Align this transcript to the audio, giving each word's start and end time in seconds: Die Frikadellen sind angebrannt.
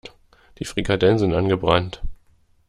Die 0.57 0.65
Frikadellen 0.65 1.19
sind 1.19 1.35
angebrannt. 1.35 2.01